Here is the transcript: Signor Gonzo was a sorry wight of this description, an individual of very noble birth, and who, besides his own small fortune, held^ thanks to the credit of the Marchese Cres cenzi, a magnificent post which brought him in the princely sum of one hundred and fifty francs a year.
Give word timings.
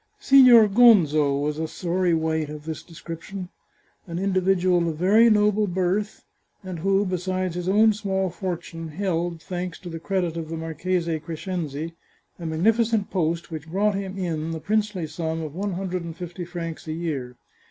Signor 0.19 0.67
Gonzo 0.67 1.39
was 1.39 1.59
a 1.59 1.67
sorry 1.67 2.11
wight 2.15 2.49
of 2.49 2.65
this 2.65 2.81
description, 2.81 3.49
an 4.07 4.17
individual 4.17 4.89
of 4.89 4.97
very 4.97 5.29
noble 5.29 5.67
birth, 5.67 6.25
and 6.63 6.79
who, 6.79 7.05
besides 7.05 7.53
his 7.53 7.69
own 7.69 7.93
small 7.93 8.31
fortune, 8.31 8.93
held^ 8.97 9.39
thanks 9.39 9.77
to 9.77 9.89
the 9.89 9.99
credit 9.99 10.37
of 10.37 10.49
the 10.49 10.57
Marchese 10.57 11.19
Cres 11.19 11.45
cenzi, 11.45 11.93
a 12.39 12.47
magnificent 12.47 13.11
post 13.11 13.51
which 13.51 13.69
brought 13.69 13.93
him 13.93 14.17
in 14.17 14.49
the 14.49 14.59
princely 14.59 15.05
sum 15.05 15.39
of 15.43 15.53
one 15.53 15.73
hundred 15.73 16.03
and 16.03 16.17
fifty 16.17 16.45
francs 16.45 16.87
a 16.87 16.93
year. 16.93 17.35